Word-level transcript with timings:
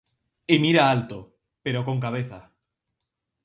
E 0.53 0.55
mira 0.63 0.83
alto, 0.95 1.17
pero 1.63 1.85
con 1.87 1.97
cabeza. 2.05 2.39